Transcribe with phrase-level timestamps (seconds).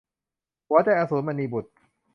[0.67, 1.73] หัวใจอสูร- มณีบุษย์